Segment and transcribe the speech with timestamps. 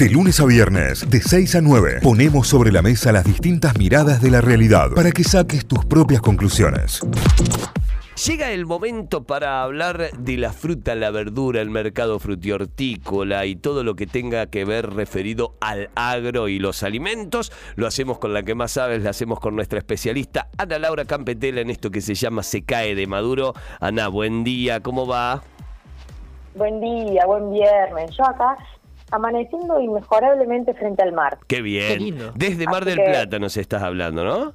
[0.00, 4.22] De lunes a viernes, de 6 a 9, ponemos sobre la mesa las distintas miradas
[4.22, 7.02] de la realidad para que saques tus propias conclusiones.
[8.24, 13.84] Llega el momento para hablar de la fruta, la verdura, el mercado frutihortícola y todo
[13.84, 17.52] lo que tenga que ver referido al agro y los alimentos.
[17.76, 21.60] Lo hacemos con la que más sabes, lo hacemos con nuestra especialista Ana Laura Campetela
[21.60, 23.52] en esto que se llama Se cae de maduro.
[23.80, 25.42] Ana, buen día, ¿cómo va?
[26.54, 28.10] Buen día, buen viernes.
[28.16, 28.56] Yo acá
[29.10, 31.38] amaneciendo inmejorablemente frente al mar.
[31.46, 31.88] Qué bien.
[31.88, 32.32] Qué lindo.
[32.34, 34.54] Desde Mar Así del que- Plata nos estás hablando, ¿no?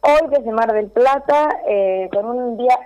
[0.00, 2.76] Hoy desde Mar del Plata, eh, con un día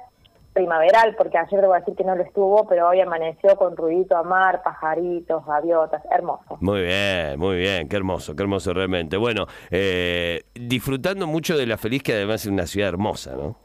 [0.54, 4.22] primaveral, porque ayer debo decir que no lo estuvo, pero hoy amaneció con ruidito a
[4.22, 6.58] mar, pajaritos, gaviotas, hermoso.
[6.60, 9.16] Muy bien, muy bien, qué hermoso, qué hermoso realmente.
[9.16, 13.56] Bueno, eh, disfrutando mucho de la feliz, que además es una ciudad hermosa, ¿no?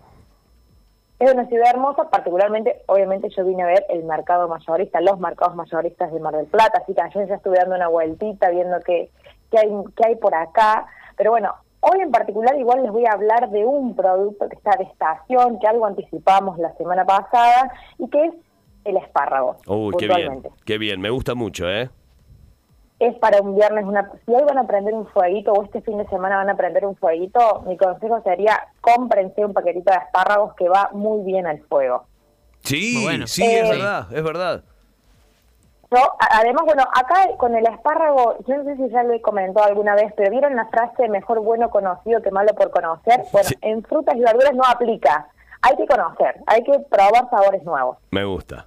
[1.20, 5.56] Es una ciudad hermosa, particularmente, obviamente yo vine a ver el mercado mayorista, los mercados
[5.56, 9.10] mayoristas de Mar del Plata, así que ayer ya estuve dando una vueltita viendo qué,
[9.50, 10.86] qué, hay, qué hay por acá.
[11.16, 14.76] Pero bueno, hoy en particular igual les voy a hablar de un producto que está
[14.78, 18.34] de estación, que algo anticipamos la semana pasada, y que es
[18.86, 21.90] el espárrago, Uy, qué bien, qué bien, me gusta mucho, ¿eh?
[23.00, 25.98] Es para un viernes una si hoy van a prender un fueguito o este fin
[26.00, 30.56] de semana van a prender un fueguito mi consejo sería cómprense un paquetito de espárragos
[30.56, 32.06] que va muy bien al fuego
[32.64, 33.28] Sí, bueno.
[33.28, 34.64] sí, es Eh, verdad, es verdad.
[35.92, 36.00] yo
[36.32, 39.94] además bueno acá con el espárrago yo no sé si ya lo he comentado alguna
[39.96, 43.56] vez pero vieron la frase mejor bueno conocido que malo por conocer bueno Sí.
[43.62, 45.28] en frutas y verduras no aplica
[45.62, 48.66] hay que conocer hay que probar sabores nuevos Me gusta.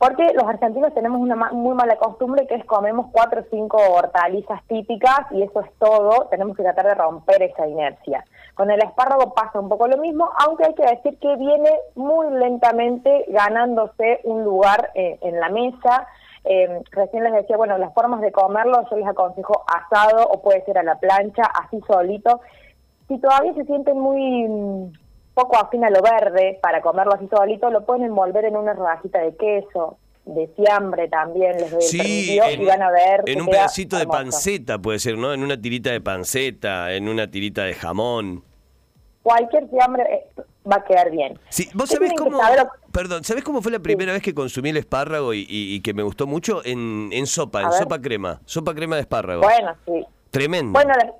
[0.00, 4.62] Porque los argentinos tenemos una muy mala costumbre que es comemos cuatro o cinco hortalizas
[4.66, 6.26] típicas y eso es todo.
[6.30, 8.24] Tenemos que tratar de romper esa inercia.
[8.54, 12.30] Con el espárrago pasa un poco lo mismo, aunque hay que decir que viene muy
[12.30, 16.06] lentamente ganándose un lugar eh, en la mesa.
[16.44, 20.64] Eh, recién les decía, bueno, las formas de comerlo yo les aconsejo asado o puede
[20.64, 22.40] ser a la plancha, así solito.
[23.06, 24.90] Si todavía se sienten muy
[25.40, 29.20] poco afín a lo verde para comerlo así solito, lo pueden envolver en una rodajita
[29.20, 33.48] de queso, de fiambre también, les doy Sí, en, y van a ver en un
[33.48, 34.18] pedacito de hermoso.
[34.20, 35.32] panceta puede ser, ¿no?
[35.32, 38.44] En una tirita de panceta, en una tirita de jamón.
[39.22, 41.38] Cualquier fiambre eh, va a quedar bien.
[41.48, 42.66] Sí, ¿Vos ¿Qué sabés cómo, saber?
[42.92, 45.92] perdón, ¿sabés cómo fue la primera vez que consumí el espárrago y, y- y que
[45.94, 46.62] me gustó mucho?
[46.64, 47.78] En, en sopa, A en ver.
[47.78, 49.42] sopa crema, sopa crema de espárrago.
[49.42, 50.06] Bueno, sí.
[50.30, 50.72] Tremendo.
[50.72, 51.12] Bueno, la-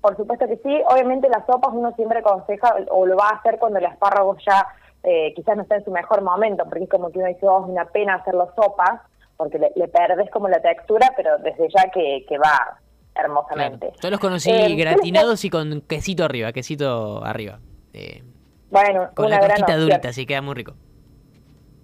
[0.00, 0.82] por supuesto que sí.
[0.90, 4.66] Obviamente las sopas uno siempre aconseja o lo va a hacer cuando el espárrago ya
[5.02, 7.64] eh, quizás no está en su mejor momento, porque es como que uno dice, oh,
[7.64, 9.00] es una pena hacerlo sopas,
[9.36, 12.78] porque le, le perdés como la textura, pero desde ya que, que va
[13.14, 13.92] hermosamente.
[14.02, 17.58] Yo los conocí Eh, gratinados y con quesito arriba, quesito arriba.
[17.92, 18.22] Eh,
[18.70, 19.80] Bueno, con una la opción.
[19.80, 20.74] durita, así queda muy rico.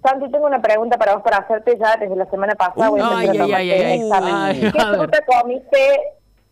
[0.03, 2.91] Santi, tengo una pregunta para vos para hacerte ya desde la semana pasada.
[2.91, 5.79] Uh, ay, ay, ay, ¿Qué fruta comiste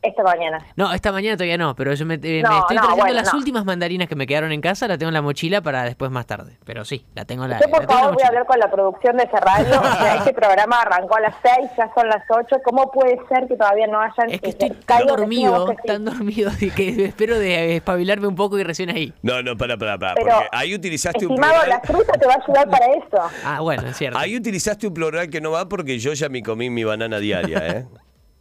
[0.03, 0.59] esta mañana?
[0.77, 3.15] No, esta mañana todavía no, pero yo me, eh, No, me estoy no, trayendo bueno,
[3.15, 3.39] las no.
[3.39, 6.27] últimas mandarinas que me quedaron en casa, la tengo en la mochila para después más
[6.27, 6.59] tarde.
[6.65, 8.71] Pero sí, la tengo en la, Yo, por la favor, voy a hablar con la
[8.71, 9.81] producción de ese radio.
[9.93, 12.57] O sea, este programa arrancó a las 6, ya son las 8.
[12.65, 15.77] ¿Cómo puede ser que todavía no hayan Es que eh, estoy tan caído dormido, que
[15.77, 15.87] sí?
[15.87, 19.13] tan dormido, y que espero de espabilarme un poco y recién ahí.
[19.23, 20.15] No, no, para, para, para.
[20.15, 22.05] Pero, Porque ahí utilizaste un estimado, la plural.
[22.05, 23.31] fruta te va a ayudar para eso.
[23.45, 24.19] Ah, bueno, es cierto.
[24.19, 27.59] Ahí utilizaste un plural que no va porque yo ya me comí mi banana diaria,
[27.69, 27.87] ¿eh?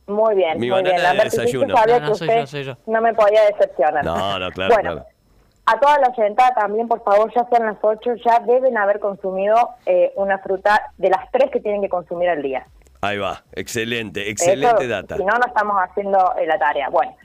[0.07, 1.03] Muy bien, Mi muy banana bien.
[1.03, 1.75] La de desayuno.
[1.77, 2.73] sabía No, que no, soy usted yo, soy yo.
[2.87, 4.03] no me podía decepcionar.
[4.03, 5.05] No, no, claro, Bueno, claro.
[5.65, 9.55] a toda la oyentada también, por favor, ya son las 8, ya deben haber consumido
[9.85, 12.65] eh, una fruta de las tres que tienen que consumir al día.
[13.03, 15.17] Ahí va, excelente, excelente Eso, data.
[15.17, 16.89] Si no, no estamos haciendo eh, la tarea.
[16.89, 17.15] Bueno,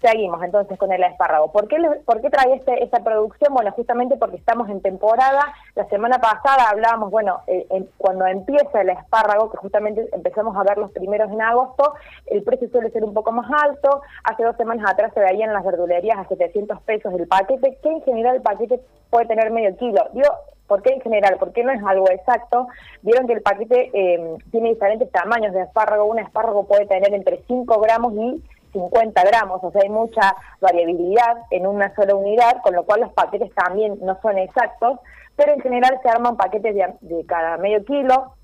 [0.00, 1.52] seguimos entonces con el espárrago.
[1.52, 3.52] ¿Por qué, por qué trae este, esta producción?
[3.52, 5.40] Bueno, justamente porque estamos en temporada.
[5.74, 10.62] La semana pasada hablábamos, bueno, eh, en- cuando empieza el espárrago, que justamente empezamos a
[10.62, 11.94] ver los primeros en agosto,
[12.26, 14.00] el precio suele ser un poco más alto.
[14.24, 17.88] Hace dos semanas atrás se veía en las verdulerías a 700 pesos el paquete, que
[17.90, 20.02] en general el paquete puede tener medio kilo.
[20.12, 20.28] Digo,
[20.66, 21.34] ¿Por qué en general?
[21.40, 22.68] Porque no es algo exacto.
[23.02, 26.04] Vieron que el paquete eh, tiene diferentes tamaños de espárrago.
[26.04, 28.40] Un espárrago puede tener entre 5 gramos y
[28.72, 33.12] 50 gramos, o sea, hay mucha variabilidad en una sola unidad, con lo cual los
[33.12, 35.00] paquetes también no son exactos,
[35.36, 38.34] pero en general se arman paquetes de, de cada medio kilo,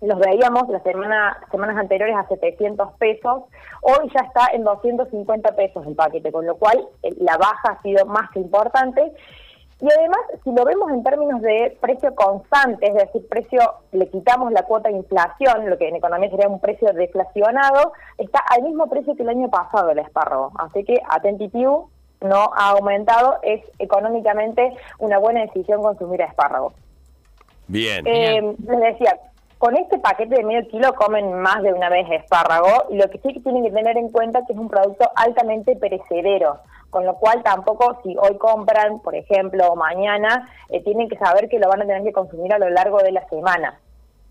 [0.00, 3.44] los veíamos las semana, semanas anteriores a 700 pesos,
[3.82, 7.82] hoy ya está en 250 pesos el paquete, con lo cual eh, la baja ha
[7.82, 9.12] sido más que importante.
[9.80, 13.60] Y además, si lo vemos en términos de precio constante, es decir, precio,
[13.92, 18.40] le quitamos la cuota de inflación, lo que en economía sería un precio deflacionado, está
[18.50, 20.52] al mismo precio que el año pasado el espárrago.
[20.58, 21.88] Así que Atentitiu
[22.20, 26.72] no ha aumentado, es económicamente una buena decisión consumir espárrago.
[27.66, 28.06] Bien.
[28.06, 29.18] Eh, les decía,
[29.58, 33.18] con este paquete de medio kilo comen más de una vez espárrago y lo que
[33.18, 36.58] sí que tienen que tener en cuenta que es un producto altamente perecedero,
[36.90, 41.48] con lo cual tampoco si hoy compran, por ejemplo, o mañana, eh, tienen que saber
[41.48, 43.80] que lo van a tener que consumir a lo largo de la semana.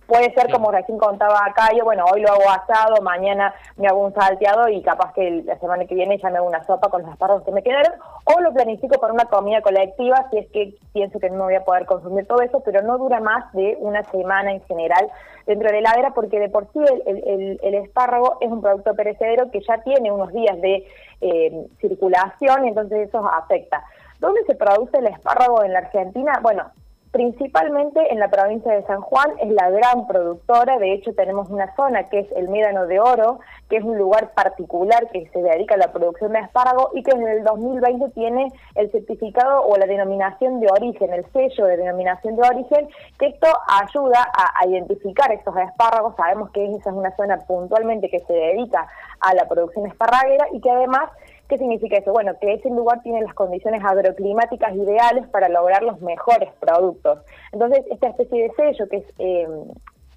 [0.07, 4.05] Puede ser como recién contaba acá, yo bueno, hoy lo hago asado, mañana me hago
[4.05, 7.03] un salteado y capaz que la semana que viene ya me hago una sopa con
[7.03, 7.93] los espárragos que me quedaron,
[8.25, 11.63] o lo planifico para una comida colectiva si es que pienso que no voy a
[11.63, 15.09] poder consumir todo eso, pero no dura más de una semana en general
[15.45, 19.51] dentro de la heladera porque de por sí el, el, espárrago es un producto perecedero
[19.51, 20.87] que ya tiene unos días de
[21.21, 23.83] eh, circulación y entonces eso afecta.
[24.19, 26.39] ¿Dónde se produce el espárrago en la Argentina?
[26.41, 26.71] Bueno,
[27.13, 31.73] principalmente en la provincia de San Juan, es la gran productora, de hecho tenemos una
[31.75, 33.39] zona que es el Médano de Oro,
[33.69, 37.11] que es un lugar particular que se dedica a la producción de espárrago y que
[37.11, 42.35] en el 2020 tiene el certificado o la denominación de origen, el sello de denominación
[42.35, 42.89] de origen,
[43.19, 48.21] que esto ayuda a, identificar estos espárragos, sabemos que esa es una zona puntualmente que
[48.21, 48.87] se dedica
[49.19, 51.11] a la producción esparraguera y que además
[51.53, 52.11] ¿Qué significa eso?
[52.11, 57.19] Bueno, que ese lugar tiene las condiciones agroclimáticas ideales para lograr los mejores productos.
[57.51, 59.05] Entonces, esta especie de sello que es...
[59.19, 59.47] Eh,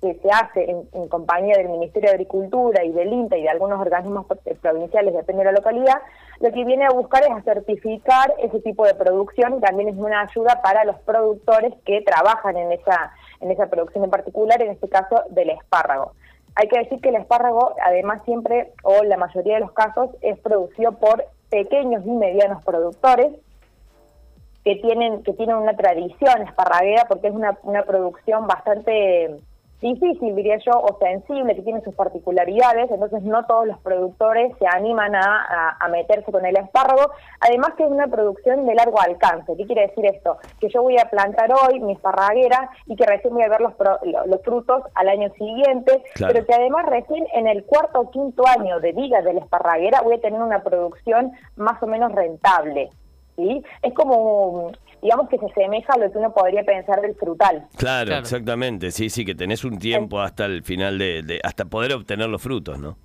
[0.00, 3.80] que se hace en, compañía del Ministerio de Agricultura y del INTA y de algunos
[3.80, 4.26] organismos
[4.60, 6.02] provinciales, depende de la localidad,
[6.40, 9.96] lo que viene a buscar es a certificar ese tipo de producción y también es
[9.96, 14.72] una ayuda para los productores que trabajan en esa, en esa producción en particular, en
[14.72, 16.12] este caso del espárrago.
[16.56, 20.38] Hay que decir que el espárrago, además siempre, o la mayoría de los casos, es
[20.40, 23.32] producido por pequeños y medianos productores
[24.64, 29.38] que tienen que tienen una tradición esparraguera porque es una, una producción bastante
[29.80, 34.66] difícil, diría yo, o sensible, que tiene sus particularidades, entonces no todos los productores se
[34.66, 39.56] animan a, a, meterse con el espárrago, además que es una producción de largo alcance.
[39.56, 40.38] ¿Qué quiere decir esto?
[40.60, 43.74] Que yo voy a plantar hoy mi esparraguera y que recién voy a ver los,
[44.26, 48.80] los frutos al año siguiente, pero que además recién en el cuarto o quinto año
[48.80, 52.90] de vida de la esparraguera voy a tener una producción más o menos rentable.
[53.36, 53.62] ¿Sí?
[53.82, 54.72] Es como
[55.02, 57.66] digamos que se asemeja a lo que uno podría pensar del frutal.
[57.76, 61.92] Claro, exactamente, sí, sí, que tenés un tiempo hasta el final de, de, hasta poder
[61.92, 62.96] obtener los frutos, ¿no?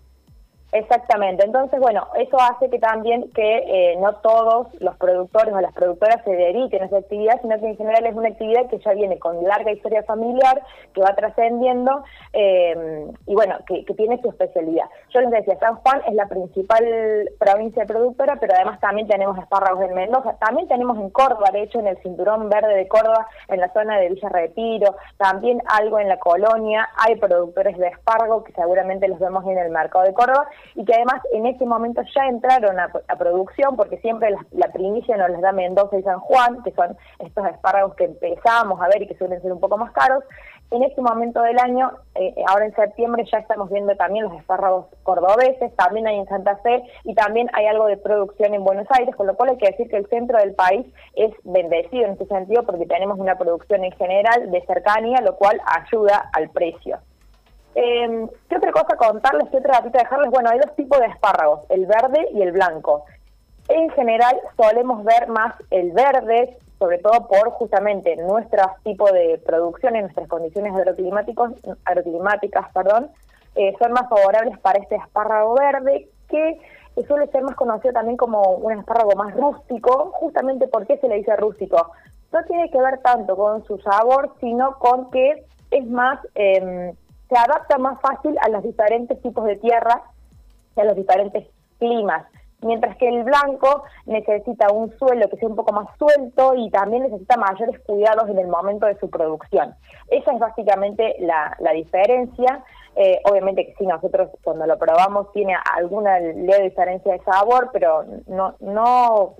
[0.73, 5.73] Exactamente, entonces bueno, eso hace que también que eh, no todos los productores o las
[5.73, 8.93] productoras se dediquen a esa actividad, sino que en general es una actividad que ya
[8.93, 10.61] viene con larga historia familiar,
[10.93, 14.85] que va trascendiendo eh, y bueno, que, tiene su especialidad.
[15.13, 16.83] Yo les decía, San Juan es la principal
[17.37, 21.79] provincia productora, pero además también tenemos espárragos en Mendoza, también tenemos en Córdoba, de hecho
[21.79, 26.07] en el cinturón verde de Córdoba, en la zona de Villa Retiro, también algo en
[26.07, 30.47] la colonia, hay productores de espárrago que seguramente los vemos en el mercado de Córdoba
[30.75, 35.29] y que además en ese momento ya entraron a, producción, porque siempre la, primicia nos
[35.29, 39.07] las da Mendoza y San Juan, que son estos espárragos que empezamos a ver y
[39.07, 40.23] que suelen ser un poco más caros.
[40.71, 44.85] En este momento del año, eh, ahora en septiembre, ya estamos viendo también los espárragos
[45.03, 49.13] cordobeses, también hay en Santa Fe y también hay algo de producción en Buenos Aires,
[49.17, 50.85] con lo cual hay que decir que el centro del país
[51.15, 55.59] es bendecido en ese sentido porque tenemos una producción en general de cercanía, lo cual
[55.65, 56.99] ayuda al precio.
[57.75, 59.49] Eh, ¿Qué otra cosa contarles?
[59.49, 60.31] ¿Qué otra ratita dejarles?
[60.31, 63.03] Bueno, hay dos tipos de espárragos, el verde y el blanco.
[63.67, 69.95] En general solemos ver más el verde, sobre todo por justamente nuestro tipo de producción
[69.95, 71.51] y nuestras condiciones agroclimáticos,
[71.85, 73.11] agroclimáticas, perdón,
[73.53, 76.59] eh, son más favorables para este espárrago verde que
[77.07, 81.35] suele ser más conocido también como un espárrago más rústico, justamente porque se le dice
[81.35, 81.91] rústico.
[82.33, 86.19] No tiene que ver tanto con su sabor, sino con que es más...
[86.33, 86.95] Eh,
[87.29, 90.01] se adapta más fácil a los diferentes tipos de tierra
[90.75, 91.47] y a los diferentes
[91.79, 92.25] climas.
[92.61, 97.03] Mientras que el blanco necesita un suelo que sea un poco más suelto y también
[97.03, 99.73] necesita mayores cuidados en el momento de su producción.
[100.09, 102.63] Esa es básicamente la, diferencia.
[102.95, 108.03] Eh, obviamente que sí, nosotros cuando lo probamos tiene alguna leve diferencia de sabor, pero
[108.27, 109.35] no, no,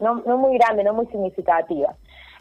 [0.00, 1.94] no, no muy grande, no muy significativa.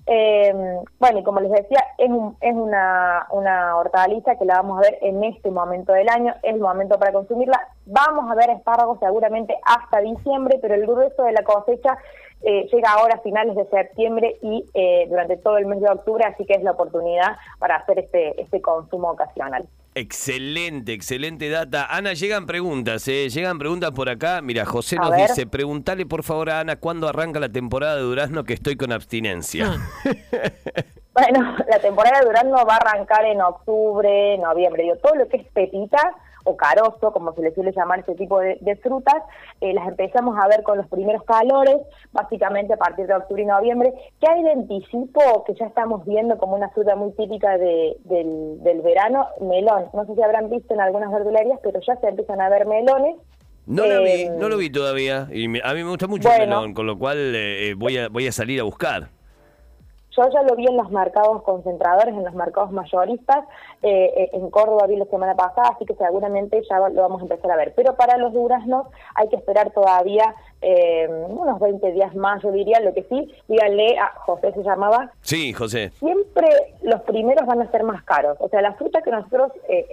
[0.09, 0.53] Eh,
[0.99, 2.09] bueno, y como les decía, es,
[2.39, 6.53] es una, una hortaliza que la vamos a ver en este momento del año, es
[6.53, 7.59] el momento para consumirla.
[7.85, 11.97] Vamos a ver espárragos seguramente hasta diciembre, pero el grueso de la cosecha
[12.41, 16.23] eh, llega ahora a finales de septiembre y eh, durante todo el mes de octubre,
[16.25, 19.67] así que es la oportunidad para hacer este, este consumo ocasional.
[19.97, 21.87] Excelente, excelente data.
[21.89, 23.29] Ana, llegan preguntas, ¿eh?
[23.29, 24.41] Llegan preguntas por acá.
[24.43, 28.43] Mira, José nos dice, pregúntale por favor a Ana cuándo arranca la temporada de Durazno
[28.43, 29.71] que estoy con abstinencia.
[29.71, 29.89] Ah.
[31.13, 34.83] bueno, la temporada de Durazno va a arrancar en octubre, noviembre.
[34.83, 36.13] Digo, todo lo que es pepita
[36.47, 39.21] o carozo, como se le suele llamar este tipo de, frutas,
[39.59, 41.77] eh, las empezamos a ver con los primeros calores,
[42.13, 43.93] básicamente a partir de octubre y noviembre.
[44.21, 48.63] ¿Qué hay de anticipo que ya estamos viendo como una fruta muy típica de, del,
[48.63, 49.27] del verano?
[49.41, 49.87] Melón.
[49.93, 53.17] No sé si habrán visto en algunas verdulerías, pero ya se empiezan a ver melones.
[53.65, 55.27] No lo vi, eh, no lo vi todavía.
[55.31, 58.27] Y a mí me gusta mucho el melón, con lo cual eh, voy, a, voy
[58.27, 59.09] a salir a buscar.
[60.17, 63.45] Yo ya lo vi en los mercados concentradores, en los mercados mayoristas.
[63.83, 67.25] Eh, eh, en Córdoba vi la semana pasada, así que seguramente ya lo vamos a
[67.25, 67.73] empezar a ver.
[67.75, 72.79] Pero para los duraznos hay que esperar todavía eh, unos 20 días más, yo diría.
[72.79, 75.11] Lo que sí, díganle a José, se llamaba.
[75.21, 75.91] Sí, José.
[75.99, 76.47] Siempre
[76.81, 78.37] los primeros van a ser más caros.
[78.39, 79.51] O sea, la fruta que nosotros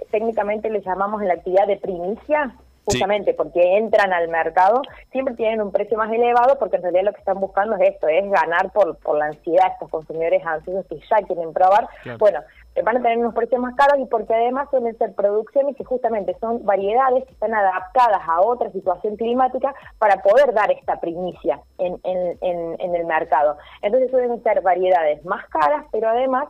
[0.09, 5.61] técnicamente le llamamos en la actividad de primicia, justamente porque entran al mercado, siempre tienen
[5.61, 8.71] un precio más elevado porque en realidad lo que están buscando es esto, es ganar
[8.71, 11.87] por, por la ansiedad de estos consumidores ansiosos que ya quieren probar.
[12.19, 12.39] Bueno,
[12.83, 16.35] van a tener unos precios más caros y porque además suelen ser producciones que justamente
[16.39, 21.97] son variedades que están adaptadas a otra situación climática para poder dar esta primicia en,
[22.03, 23.57] en, en, en el mercado.
[23.81, 26.47] Entonces suelen ser variedades más caras, pero además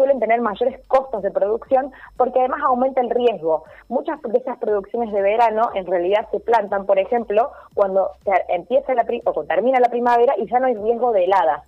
[0.00, 3.64] suelen tener mayores costos de producción porque además aumenta el riesgo.
[3.88, 8.12] Muchas de esas producciones de verano en realidad se plantan, por ejemplo, cuando
[8.48, 11.64] empieza la o termina la primavera y ya no hay riesgo de helada.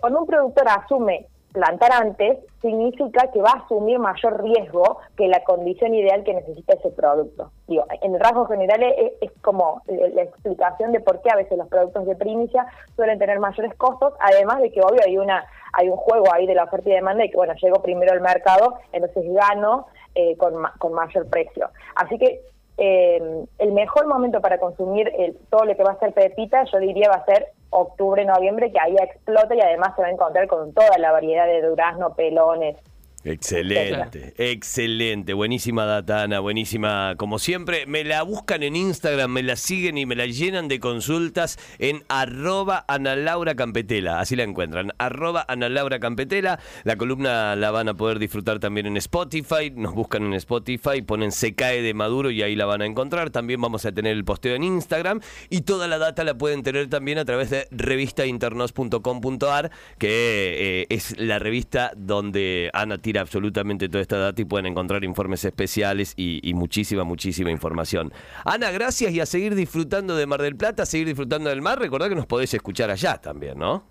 [0.00, 5.42] Cuando un productor asume plantar antes significa que va a asumir mayor riesgo que la
[5.44, 7.50] condición ideal que necesita ese producto.
[7.66, 11.68] Digo, en rasgos generales es, es, como la explicación de por qué a veces los
[11.68, 15.96] productos de primicia suelen tener mayores costos, además de que obvio hay una hay un
[15.96, 19.24] juego ahí de la oferta y demanda y que bueno, llego primero al mercado, entonces
[19.32, 21.70] gano eh, con, con mayor precio.
[21.94, 22.40] Así que
[22.76, 26.78] eh, el mejor momento para consumir el, todo lo que va a ser pepita, yo
[26.78, 30.46] diría va a ser octubre, noviembre, que ahí explota y además se va a encontrar
[30.46, 32.76] con toda la variedad de durazno, pelones,
[33.22, 37.84] Excelente, excelente, buenísima data Ana, buenísima como siempre.
[37.84, 42.02] Me la buscan en Instagram, me la siguen y me la llenan de consultas en
[42.08, 46.60] arroba Ana Laura Campetela, así la encuentran, arroba Ana Laura Campetela.
[46.84, 51.30] La columna la van a poder disfrutar también en Spotify, nos buscan en Spotify, ponen
[51.30, 53.28] Se cae de Maduro y ahí la van a encontrar.
[53.28, 56.88] También vamos a tener el posteo en Instagram y toda la data la pueden tener
[56.88, 64.02] también a través de revistainternos.com.ar, que eh, es la revista donde Ana tiene absolutamente toda
[64.02, 68.12] esta data y pueden encontrar informes especiales y, muchísima, muchísima información.
[68.44, 71.78] Ana, gracias y a seguir disfrutando de Mar del Plata, a seguir disfrutando del mar.
[71.78, 73.84] Recordad que nos podés escuchar allá también, ¿no?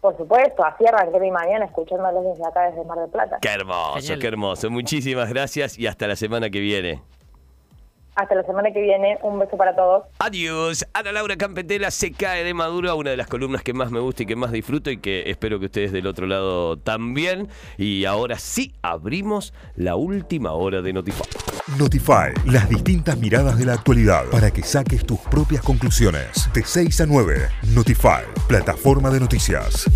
[0.00, 3.38] Por supuesto, así arranqué mi mañana escuchándolos desde acá, desde Mar del Plata.
[3.40, 4.68] Qué hermoso, qué hermoso.
[4.68, 7.02] Muchísimas gracias y hasta la semana que viene.
[8.14, 9.18] Hasta la semana que viene.
[9.22, 10.04] Un beso para todos.
[10.18, 10.86] Adiós.
[10.92, 14.24] Ana Laura Campetela se cae de Maduro, una de las columnas que más me gusta
[14.24, 17.48] y que más disfruto y que espero que ustedes del otro lado también.
[17.78, 21.22] Y ahora sí, abrimos la última hora de Notify.
[21.78, 26.52] Notify, las distintas miradas de la actualidad para que saques tus propias conclusiones.
[26.52, 29.88] De 6 a 9, Notify, plataforma de noticias.